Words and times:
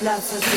plaza 0.00 0.47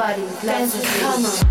body, 0.00 0.22
let's 0.44 1.00
come 1.02 1.26
on. 1.26 1.49